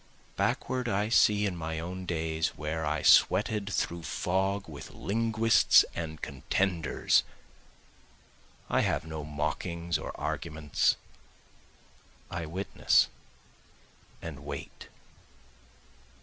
[0.35, 6.19] Backward I see in my own days where I sweated through fog with linguists and
[6.23, 7.21] contenders,
[8.67, 10.95] I have no mockings or arguments,
[12.31, 13.09] I witness
[14.23, 14.87] and wait.